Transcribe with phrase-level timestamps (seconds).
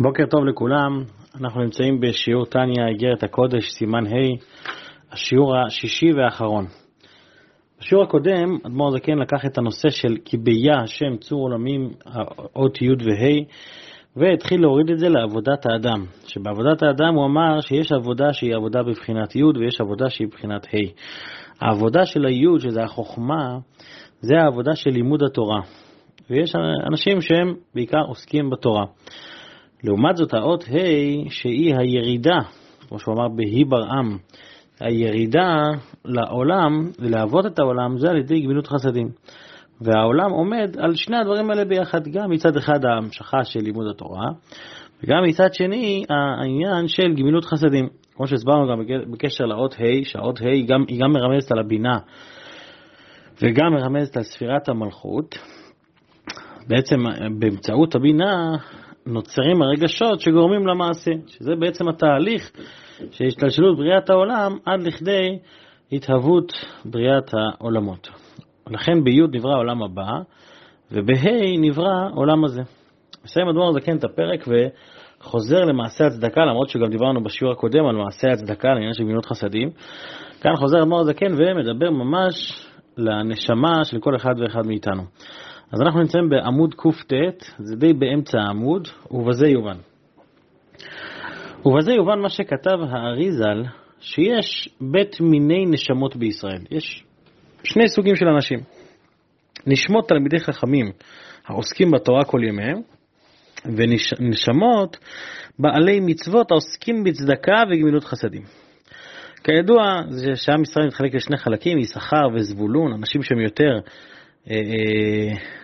[0.00, 1.04] בוקר טוב לכולם,
[1.40, 4.36] אנחנו נמצאים בשיעור טניה, איגרת הקודש, סימן ה',
[5.12, 6.64] השיעור השישי והאחרון.
[7.80, 11.90] בשיעור הקודם, אדמו"ר זקן לקח את הנושא של כי ביה השם צור עולמים,
[12.56, 13.44] אות י' וה',
[14.16, 16.04] והתחיל להוריד את זה לעבודת האדם.
[16.26, 20.78] שבעבודת האדם הוא אמר שיש עבודה שהיא עבודה בבחינת י' ויש עבודה שהיא בבחינת ה'.
[21.60, 23.58] העבודה של הי', שזה החוכמה,
[24.20, 25.60] זה העבודה של לימוד התורה.
[26.30, 26.54] ויש
[26.86, 28.84] אנשים שהם בעיקר עוסקים בתורה.
[29.84, 32.38] לעומת זאת האות ה' שהיא הירידה,
[32.88, 34.18] כמו שהוא אמר בהי ברעם,
[34.80, 35.56] הירידה
[36.04, 39.08] לעולם ולעבוד את העולם זה על ידי גמילות חסדים.
[39.80, 44.26] והעולם עומד על שני הדברים האלה ביחד, גם מצד אחד ההמשכה של לימוד התורה,
[45.04, 47.88] וגם מצד שני העניין של גמילות חסדים.
[48.14, 51.98] כמו שהסברנו גם בקשר לאות ה', שהאות ה' היא גם מרמזת על הבינה
[53.42, 55.38] וגם מרמזת על ספירת המלכות.
[56.68, 56.96] בעצם
[57.38, 58.56] באמצעות הבינה
[59.06, 62.50] נוצרים הרגשות שגורמים למעשה, שזה בעצם התהליך
[63.10, 65.38] של השתלשלות בריאת העולם עד לכדי
[65.92, 66.52] התהוות
[66.84, 68.08] בריאת העולמות.
[68.70, 70.10] לכן בי' נברא העולם הבא,
[70.92, 72.62] ובה' נברא העולם הזה.
[73.24, 74.44] מסיים אדמו"ר הזקן את הפרק
[75.20, 79.70] וחוזר למעשה הצדקה, למרות שגם דיברנו בשיעור הקודם על מעשה הצדקה, לעניין של גמילות חסדים.
[80.40, 82.66] כאן חוזר אדמו"ר הזקן ומדבר ממש
[82.96, 85.02] לנשמה של כל אחד ואחד מאיתנו.
[85.72, 89.76] אז אנחנו נמצאים בעמוד קט, זה די באמצע העמוד, ובזה יובן.
[91.64, 93.64] ובזה יובן מה שכתב האריזל,
[94.00, 96.60] שיש בית מיני נשמות בישראל.
[96.70, 97.04] יש
[97.64, 98.60] שני סוגים של אנשים.
[99.66, 100.92] נשמות תלמידי חכמים
[101.46, 102.80] העוסקים בתורה כל ימיהם,
[103.64, 104.98] ונשמות
[105.58, 108.42] בעלי מצוות העוסקים בצדקה וגמילות חסדים.
[109.44, 113.80] כידוע, זה שעם ישראל מתחלק לשני חלקים, יששכר וזבולון, אנשים שהם יותר
[114.50, 115.61] אה, אה,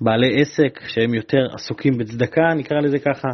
[0.00, 3.28] בעלי עסק שהם יותר עסוקים בצדקה, נקרא לזה ככה,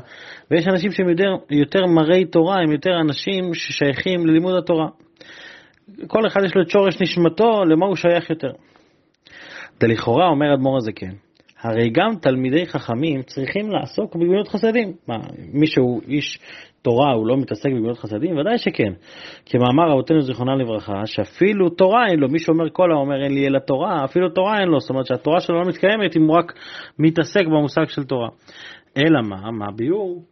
[0.51, 4.89] ויש אנשים שהם יותר, יותר מראי תורה, הם יותר אנשים ששייכים ללימוד התורה.
[6.07, 8.53] כל אחד יש לו את שורש נשמתו, למה הוא שייך יותר.
[9.83, 11.13] ולכאורה אומר אדמו"ר הזקן,
[11.61, 14.93] הרי גם תלמידי חכמים צריכים לעסוק בגמילות חסדים.
[15.09, 15.17] מה,
[15.53, 16.39] מי שהוא איש
[16.83, 18.39] תורה הוא לא מתעסק בגמילות חסדים?
[18.39, 18.93] ודאי שכן.
[19.47, 23.59] כמאמר רבותינו זיכרונה לברכה, שאפילו תורה אין לו, מי שאומר כל האומר אין לי אלא
[23.59, 26.53] תורה, אפילו תורה אין לו, זאת אומרת שהתורה שלו לא מתקיימת אם הוא רק
[26.99, 28.29] מתעסק במושג של תורה.
[28.97, 29.51] אלא מה?
[29.51, 30.23] מה הביאור?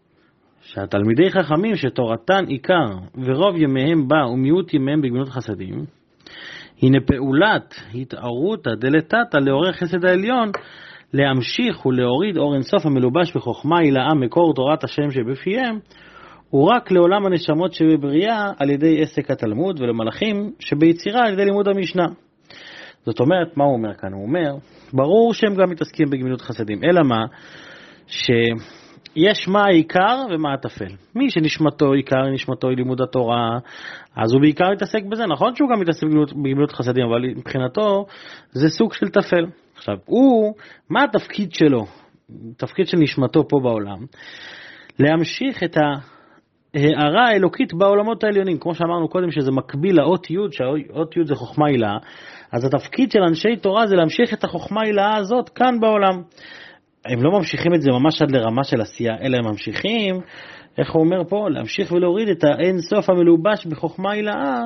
[0.63, 2.87] שהתלמידי חכמים שתורתן עיקר
[3.25, 5.85] ורוב ימיהם בה ומיעוט ימיהם בגמילות חסדים,
[6.83, 10.51] הנה פעולת התערותא דלתתא לעורר חסד העליון
[11.13, 15.79] להמשיך ולהוריד אור אינסוף המלובש בחוכמה הילאה מקור תורת השם שבפיהם,
[16.51, 22.07] הוא רק לעולם הנשמות שבבריאה על ידי עסק התלמוד ולמלאכים שביצירה על ידי לימוד המשנה.
[23.07, 24.13] זאת אומרת, מה הוא אומר כאן?
[24.13, 24.55] הוא אומר,
[24.93, 27.27] ברור שהם גם מתעסקים בגמילות חסדים, אלא מה?
[28.07, 30.95] שיש מה העיקר ומה הטפל.
[31.15, 33.59] מי שנשמתו עיקר נשמתו היא לימוד התורה,
[34.17, 35.27] אז הוא בעיקר מתעסק בזה.
[35.27, 36.07] נכון שהוא גם מתעסק
[36.43, 38.07] בגמילות חסדים, אבל מבחינתו
[38.53, 39.47] זה סוג של טפל.
[39.77, 40.55] עכשיו, הוא,
[40.91, 41.87] מה התפקיד שלו?
[42.57, 43.99] תפקיד של נשמתו פה בעולם?
[44.99, 45.77] להמשיך את
[46.79, 48.59] ההערה האלוקית בעולמות העליונים.
[48.59, 51.97] כמו שאמרנו קודם, שזה מקביל לאות י', שהאות י' זה חוכמה הילאה,
[52.53, 56.23] אז התפקיד של אנשי תורה זה להמשיך את החוכמה הילאה הזאת כאן בעולם.
[57.07, 60.21] הם לא ממשיכים את זה ממש עד לרמה של עשייה, אלא הם ממשיכים,
[60.79, 64.61] איך הוא אומר פה, להמשיך ולהוריד את האין סוף המלובש בחוכמה הילאה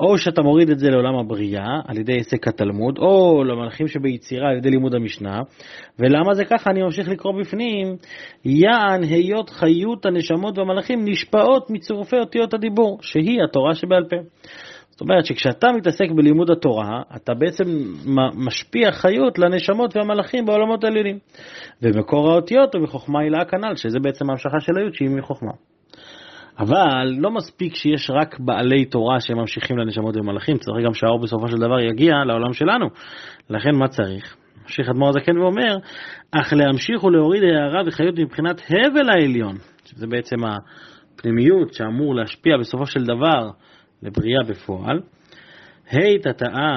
[0.00, 4.56] או שאתה מוריד את זה לעולם הבריאה על ידי עסק התלמוד, או למלאכים שביצירה על
[4.56, 5.40] ידי לימוד המשנה.
[5.98, 6.70] ולמה זה ככה?
[6.70, 7.96] אני ממשיך לקרוא בפנים,
[8.44, 14.16] יען היות חיות הנשמות והמלאכים נשפעות מצורפי אותיות הדיבור, שהיא התורה שבעל פה.
[14.90, 17.64] זאת אומרת שכשאתה מתעסק בלימוד התורה, אתה בעצם
[18.46, 21.18] משפיע חיות לנשמות והמלאכים בעולמות העליונים.
[21.82, 25.52] ומקור האותיות הוא מחוכמה הילה כנ"ל, שזה בעצם ההמשכה של היות שהיא מחוכמה.
[26.60, 31.48] אבל לא מספיק שיש רק בעלי תורה שהם ממשיכים לנשמות ומלאכים, צריך גם שהאור בסופו
[31.48, 32.86] של דבר יגיע לעולם שלנו.
[33.50, 34.36] לכן מה צריך?
[34.62, 35.76] ממשיך אדמו"ר הזקן ואומר,
[36.32, 43.04] אך להמשיך ולהוריד הערה וחיות מבחינת הבל העליון, שזה בעצם הפנימיות שאמור להשפיע בסופו של
[43.04, 43.50] דבר
[44.02, 45.00] לבריאה בפועל.
[45.90, 46.76] ה' תתאה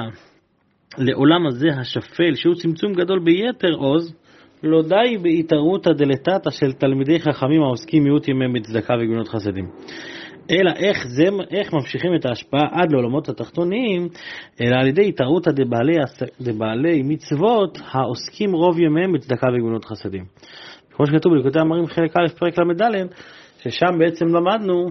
[0.98, 4.16] לעולם הזה השפל, שהוא צמצום גדול ביתר עוז,
[4.64, 9.68] לא די בהתערותא דלתתא של תלמידי חכמים העוסקים מיעוט ימי מצדקה וגמילות חסדים.
[10.50, 14.08] אלא איך, זה, איך ממשיכים את ההשפעה עד לעולמות התחתונים,
[14.60, 15.92] אלא על ידי התערותא דבעלי,
[16.40, 20.24] דבעלי מצוות העוסקים רוב ימיהם בצדקה וגמילות חסדים.
[20.92, 23.06] כמו שכתוב בליקוטי המרים חלק א' פרק ל"ד,
[23.62, 24.86] ששם בעצם למדנו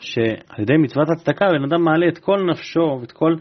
[0.00, 3.34] שעל ידי מצוות הצדקה בן אדם מעלה את כל נפשו ואת כל,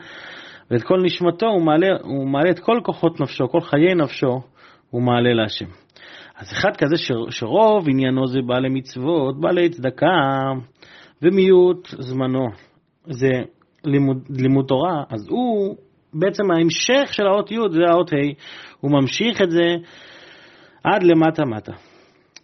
[0.71, 4.41] ואת כל נשמתו, הוא מעלה, הוא מעלה את כל כוחות נפשו, כל חיי נפשו,
[4.93, 5.65] הוא מעלה להשם.
[6.37, 6.95] אז אחד כזה
[7.29, 10.51] שרוב עניינו זה בעלי מצוות, בעלי צדקה,
[11.21, 12.47] ומיעוט זמנו
[13.05, 13.31] זה
[13.83, 15.75] לימוד, לימוד תורה, אז הוא
[16.13, 18.15] בעצם ההמשך של האות י' זה האות ה',
[18.79, 19.75] הוא ממשיך את זה
[20.83, 21.73] עד למטה מטה.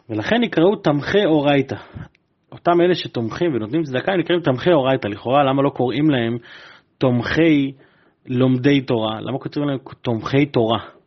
[0.09, 1.75] ולכן נקראו תמכי אורייתא.
[2.51, 5.07] אותם אלה שתומכים ונותנים צדקה הם נקראים תמכי אורייתא.
[5.07, 6.37] לכאורה, למה לא קוראים להם
[6.97, 7.71] תומכי
[8.27, 9.21] לומדי תורה?
[9.21, 10.98] למה כותבים להם תומכי תורה?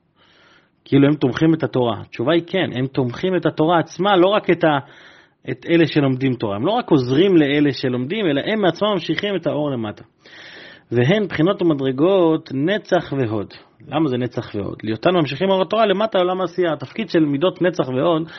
[0.92, 2.00] כאילו הם תומכים את התורה.
[2.00, 4.78] התשובה היא כן, הם תומכים את התורה עצמה, לא רק את, ה,
[5.50, 6.56] את אלה שלומדים תורה.
[6.56, 10.04] הם לא רק עוזרים לאלה שלומדים, אלא הם מעצמם ממשיכים את האור למטה.
[10.90, 13.54] והן בחינות ומדרגות נצח והוד.
[13.88, 14.76] למה זה נצח והוד?
[14.82, 16.72] להיותן ממשיכים אור התורה למטה לעולם העשייה.
[16.72, 18.30] התפקיד של מידות נצח והוד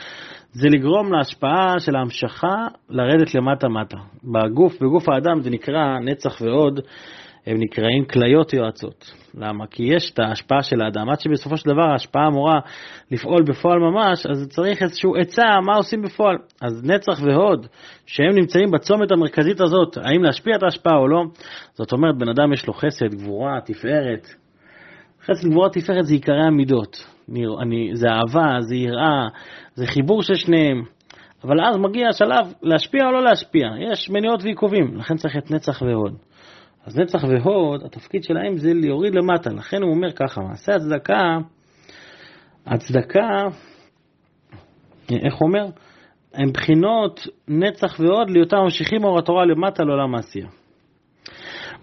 [0.54, 3.96] זה לגרום להשפעה של ההמשכה לרדת למטה-מטה.
[4.24, 6.80] בגוף, בגוף האדם זה נקרא נצח והוד,
[7.46, 9.12] הם נקראים כליות יועצות.
[9.34, 9.66] למה?
[9.66, 12.60] כי יש את ההשפעה של האדם, עד שבסופו של דבר ההשפעה אמורה
[13.10, 16.36] לפעול בפועל ממש, אז צריך איזשהו עצה מה עושים בפועל.
[16.62, 17.66] אז נצח והוד,
[18.06, 21.22] שהם נמצאים בצומת המרכזית הזאת, האם להשפיע את ההשפעה או לא,
[21.72, 24.26] זאת אומרת, בן אדם יש לו חסד, גבורה, תפארת.
[25.26, 27.13] חסד, גבורה, תפארת זה עיקרי המידות.
[27.60, 29.28] אני, זה אהבה, זה יראה,
[29.74, 30.82] זה חיבור של שניהם.
[31.44, 33.68] אבל אז מגיע השלב להשפיע או לא להשפיע.
[33.92, 36.16] יש מניעות ועיכובים, לכן צריך את נצח והוד.
[36.86, 39.50] אז נצח והוד, התפקיד שלהם זה להוריד למטה.
[39.50, 41.38] לכן הוא אומר ככה, מעשה הצדקה,
[42.66, 43.42] הצדקה,
[45.10, 45.66] איך הוא אומר?
[46.34, 50.46] הם בחינות נצח והוד להיותם ממשיכים אור התורה למטה לעולם העשייה.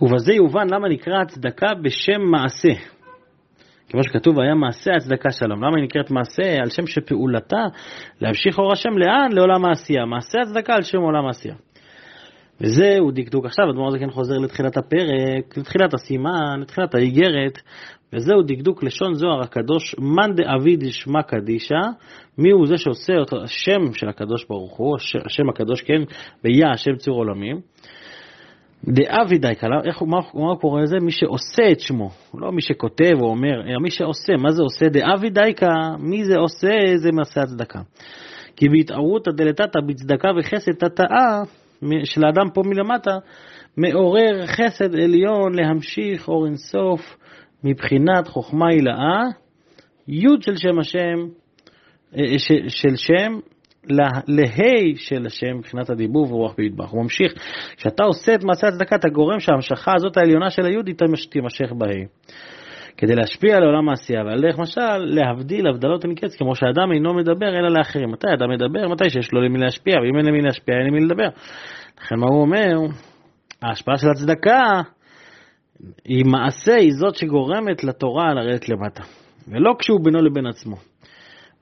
[0.01, 2.73] ובזה יובן למה נקרא הצדקה בשם מעשה.
[3.91, 5.63] כמו שכתוב, היה מעשה הצדקה שלום.
[5.63, 6.61] למה היא נקראת מעשה?
[6.61, 7.65] על שם שפעולתה
[8.21, 9.31] להמשיך אור השם לאן?
[9.31, 10.05] לעולם העשייה.
[10.05, 11.55] מעשה הצדקה על שם עולם העשייה.
[12.61, 17.59] וזהו דקדוק עכשיו, הדבר הזה כן חוזר לתחילת הפרק, לתחילת הסימן, לתחילת האיגרת,
[18.13, 21.81] וזהו דקדוק לשון זוהר הקדוש, מאן דאביד ישמע קדישה,
[22.37, 24.95] מי הוא זה שעושה אותו, השם של הקדוש ברוך הוא,
[25.25, 26.01] השם הקדוש, כן,
[26.43, 27.61] ויה השם צור עולמים.
[28.87, 30.95] דאבי דייקה, איך, מה, מה הוא קורא לזה?
[31.01, 34.89] מי שעושה את שמו, לא מי שכותב או אומר, אלא מי שעושה, מה זה עושה?
[34.89, 35.69] דאבי דייקה,
[35.99, 36.69] מי זה עושה?
[36.95, 37.79] זה מעשה הצדקה.
[38.55, 41.41] כי בהתערותא דלתתא בצדקה וחסד תתאה
[42.03, 43.17] של האדם פה מלמטה,
[43.77, 47.17] מעורר חסד עליון להמשיך אור אינסוף
[47.63, 49.23] מבחינת חוכמה הילאה,
[50.07, 51.27] י' של שם השם,
[52.17, 53.39] אה, של שם
[54.27, 56.91] להי של השם מבחינת הדיבור ורוח במטבח.
[56.91, 57.33] הוא ממשיך,
[57.77, 60.93] כשאתה עושה את מעשה הצדקה, אתה גורם שההמשכה הזאת העליונה של היהודי
[61.31, 62.05] תימשך בהי.
[62.97, 67.13] כדי להשפיע על עולם העשייה, ועל דרך משל, להבדיל הבדלות אין קץ, כמו שאדם אינו
[67.13, 68.11] מדבר אלא לאחרים.
[68.11, 68.87] מתי אדם מדבר?
[68.87, 71.29] מתי שיש לו למי להשפיע, ואם אין למי להשפיע, אין למי לדבר.
[72.01, 72.93] לכן מה הוא אומר?
[73.61, 74.81] ההשפעה של הצדקה
[76.05, 79.03] היא מעשה, היא זאת שגורמת לתורה לרדת למטה,
[79.47, 80.90] ולא כשהוא בינו לבין עצמו.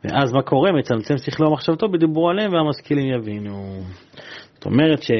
[0.03, 0.71] ואז מה קורה?
[0.71, 3.81] מצמצם שכלו ומחשבתו בדיבור עליהם והמשכילים יבינו.
[4.53, 5.11] זאת אומרת ש...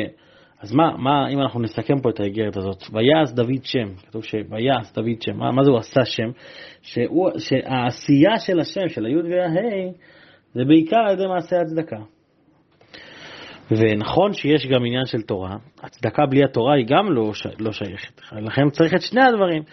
[0.61, 4.91] אז מה, מה, אם אנחנו נסכם פה את האיגרת הזאת, ויעש דוד שם, כתוב שויעש
[4.95, 6.29] דוד שם, מה, מה זה הוא עשה שם?
[6.81, 9.91] שהוא, שהעשייה של השם, של היוד וההי,
[10.53, 11.97] זה בעיקר על ידי מעשה הצדקה.
[13.71, 17.47] ונכון שיש גם עניין של תורה, הצדקה בלי התורה היא גם לא, ש...
[17.59, 19.63] לא שייכת, לכן צריך את שני הדברים.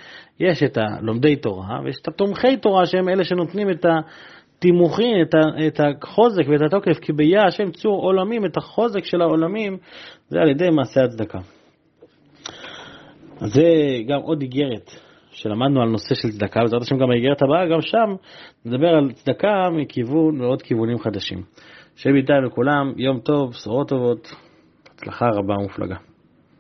[0.41, 3.87] יש את הלומדי תורה ויש את התומכי תורה שהם אלה שנותנים את
[4.59, 5.35] התימוכין, את.
[5.67, 9.77] את החוזק ואת התוקף, כי ביה השם צור עולמים, את החוזק של העולמים,
[10.29, 11.39] זה על ידי מעשה הצדקה.
[13.41, 13.65] זה
[14.09, 14.91] גם עוד איגרת
[15.31, 18.15] שלמדנו על נושא של צדקה, בעזרת השם גם האיגרת הבאה, גם שם
[18.65, 21.43] נדבר על צדקה מכיוון ועוד כיוונים חדשים.
[21.97, 24.29] שיהיה ביטוי לכולם, יום טוב, בשורות טובות,
[24.95, 25.97] הצלחה רבה ומופלגה.